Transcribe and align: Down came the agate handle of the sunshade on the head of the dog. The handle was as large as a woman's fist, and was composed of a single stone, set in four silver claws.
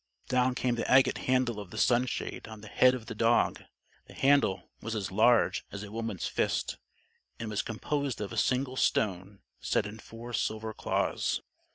Down 0.29 0.55
came 0.55 0.73
the 0.73 0.89
agate 0.91 1.19
handle 1.29 1.59
of 1.59 1.69
the 1.69 1.77
sunshade 1.77 2.47
on 2.47 2.61
the 2.61 2.67
head 2.67 2.95
of 2.95 3.05
the 3.05 3.13
dog. 3.13 3.61
The 4.07 4.15
handle 4.15 4.71
was 4.81 4.95
as 4.95 5.11
large 5.11 5.63
as 5.71 5.83
a 5.83 5.91
woman's 5.91 6.25
fist, 6.25 6.79
and 7.37 7.51
was 7.51 7.61
composed 7.61 8.19
of 8.19 8.33
a 8.33 8.35
single 8.35 8.77
stone, 8.77 9.41
set 9.59 9.85
in 9.85 9.99
four 9.99 10.33
silver 10.33 10.73
claws. 10.73 11.41